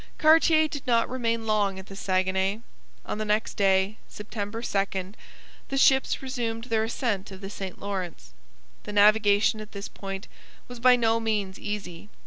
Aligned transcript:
Cartier 0.17 0.67
did 0.67 0.87
not 0.87 1.07
remain 1.11 1.45
long 1.45 1.77
at 1.77 1.85
the 1.85 1.95
Saguenay. 1.95 2.61
On 3.05 3.19
the 3.19 3.23
next 3.23 3.53
day, 3.53 3.99
September 4.09 4.63
2, 4.63 5.13
the 5.69 5.77
ships 5.77 6.23
resumed 6.23 6.63
their 6.63 6.83
ascent 6.85 7.29
of 7.29 7.39
the 7.41 7.51
St 7.51 7.77
Lawrence. 7.79 8.33
The 8.85 8.93
navigation 8.93 9.61
at 9.61 9.73
this 9.73 9.87
point 9.87 10.27
was 10.67 10.79
by 10.79 10.95
no 10.95 11.19
means 11.19 11.59
easy. 11.59 12.09